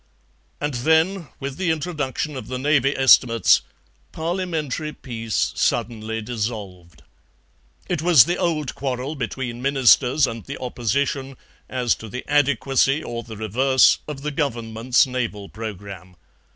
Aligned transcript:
And 0.59 0.73
then, 0.73 1.27
with 1.39 1.57
the 1.57 1.69
introduction 1.69 2.35
of 2.35 2.47
the 2.47 2.57
Navy 2.57 2.97
Estimates, 2.97 3.61
Parliamentary 4.11 4.93
peace 4.93 5.53
suddenly 5.55 6.23
dissolved. 6.23 7.03
It 7.87 8.01
was 8.01 8.25
the 8.25 8.35
old 8.35 8.73
quarrel 8.73 9.15
between 9.15 9.61
Ministers 9.61 10.25
and 10.25 10.43
the 10.45 10.57
Opposition 10.57 11.37
as 11.69 11.93
to 11.97 12.09
the 12.09 12.27
adequacy 12.27 13.03
or 13.03 13.21
the 13.21 13.37
reverse 13.37 13.99
of 14.07 14.23
the 14.23 14.31
Government's 14.31 15.05
naval 15.05 15.49
programme. 15.49 16.15